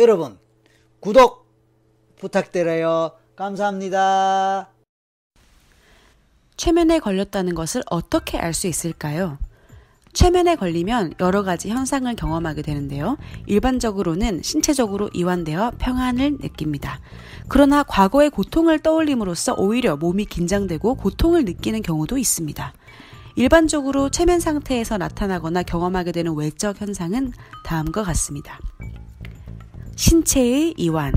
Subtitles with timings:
[0.00, 0.38] 여러분,
[1.00, 1.46] 구독
[2.16, 3.12] 부탁드려요.
[3.36, 4.70] 감사합니다.
[6.56, 9.36] 최면에 걸렸다는 것을 어떻게 알 수 있을까요?
[10.14, 13.18] 최면에 걸리면 여러 가지 현상을 경험하게 되는데요.
[13.46, 16.98] 일반적으로는 신체적으로 이완되어 평안을 느낍니다.
[17.48, 22.72] 그러나 과거의 고통을 떠올림으로써 오히려 몸이 긴장되고 고통을 느끼는 경우도 있습니다.
[23.36, 27.32] 일반적으로 최면 상태에서 나타나거나 경험하게 되는 외적 현상은
[27.64, 28.58] 다음과 같습니다.
[30.00, 31.12] 신체의 이완.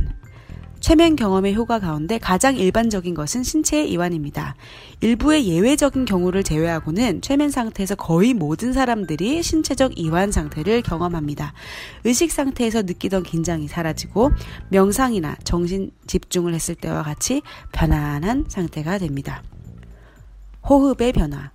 [0.82, 4.56] 최면 경험의 효과 가운데 가장 일반적인 것은 신체의 이완입니다.
[5.00, 11.54] 일부의 예외적인 경우를 제외하고는 최면 상태에서 거의 모든 사람들이 신체적 이완 상태를 경험합니다.
[12.04, 14.32] 의식 상태에서 느끼던 긴장이 사라지고
[14.68, 17.42] 명상이나 정신 집중을 했을 때와 같이
[17.72, 19.44] 편안한 상태가 됩니다.
[20.68, 21.52] 호흡의 변화.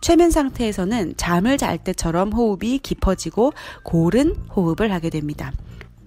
[0.00, 5.52] 최면 상태에서는 잠을 잘 때처럼 호흡이 깊어지고 고른 호흡을 하게 됩니다.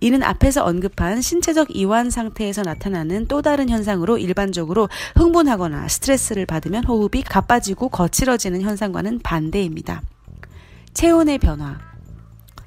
[0.01, 7.23] 이는 앞에서 언급한 신체적 이완 상태에서 나타나는 또 다른 현상으로 일반적으로 흥분하거나 스트레스를 받으면 호흡이
[7.23, 10.01] 가빠지고 거칠어지는 현상과는 반대입니다.
[10.93, 11.94] 체온의 변화.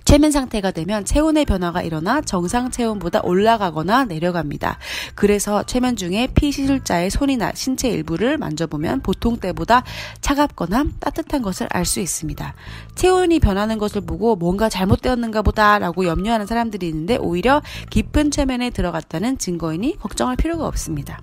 [0.09, 4.79] 최면 상태가 되면 체온의 변화가 일어나 정상 체온보다 올라가거나 내려갑니다.
[5.15, 9.85] 그래서 최면 중에 피시술자의 손이나 신체 일부를 만져보면 보통 때보다
[10.23, 12.55] 차갑거나 따뜻한 것을 알 수 있습니다.
[12.95, 19.99] 체온이 변하는 것을 보고 뭔가 잘못되었는가 보다라고 염려하는 사람들이 있는데 오히려 깊은 최면에 들어갔다는 증거이니
[19.99, 21.21] 걱정할 필요가 없습니다.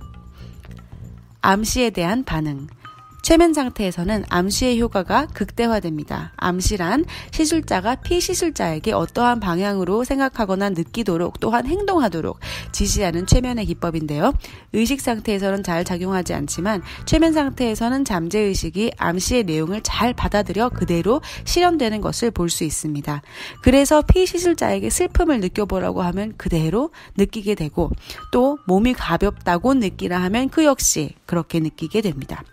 [1.42, 2.68] 암시에 대한 반응.
[3.26, 6.34] 최면 상태에서는 암시의 효과가 극대화됩니다.
[6.36, 12.38] 암시란 시술자가 피시술자에게 어떠한 방향으로 생각하거나 느끼도록 또한 행동하도록
[12.72, 14.32] 지시하는 최면의 기법인데요.
[14.74, 22.02] 의식 상태에서는 잘 작용하지 않지만 최면 상태에서는 잠재 의식이 암시의 내용을 잘 받아들여 그대로 실현되는
[22.02, 23.24] 것을 볼 수 있습니다.
[23.64, 27.90] 그래서 피시술자에게 슬픔을 느껴보라고 하면 그대로 느끼게 되고
[28.32, 32.44] 또 몸이 가볍다고 느끼라 하면 그 역시 그렇게 느끼게 됩니다.